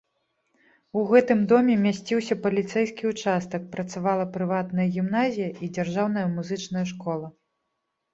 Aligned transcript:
У 0.99 1.01
гэтым 1.09 1.39
доме 1.49 1.73
мясціўся 1.81 2.37
паліцэйскі 2.45 3.03
ўчастак, 3.11 3.67
працавала 3.75 4.25
прыватная 4.37 4.87
гімназія 4.95 5.49
і 5.63 5.69
дзяржаўная 5.77 6.25
музычная 6.35 6.83
школа. 6.95 7.27